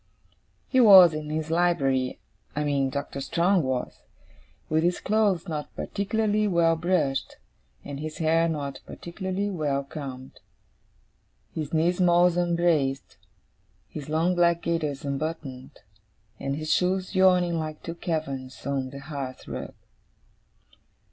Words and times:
He 0.67 0.79
was 0.79 1.13
in 1.13 1.29
his 1.29 1.51
library 1.51 2.17
(I 2.55 2.63
mean 2.63 2.89
Doctor 2.89 3.21
Strong 3.21 3.61
was), 3.61 4.01
with 4.67 4.81
his 4.81 4.99
clothes 4.99 5.47
not 5.47 5.75
particularly 5.75 6.47
well 6.47 6.75
brushed, 6.75 7.35
and 7.85 7.99
his 7.99 8.17
hair 8.17 8.49
not 8.49 8.79
particularly 8.87 9.51
well 9.51 9.83
combed; 9.83 10.39
his 11.53 11.71
knee 11.71 11.91
smalls 11.91 12.35
unbraced; 12.35 13.17
his 13.89 14.09
long 14.09 14.33
black 14.33 14.63
gaiters 14.63 15.05
unbuttoned; 15.05 15.81
and 16.39 16.55
his 16.55 16.73
shoes 16.73 17.13
yawning 17.13 17.59
like 17.59 17.83
two 17.83 17.93
caverns 17.93 18.65
on 18.65 18.89
the 18.89 19.01
hearth 19.01 19.47
rug. 19.47 19.75